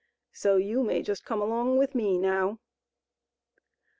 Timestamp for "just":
1.03-1.25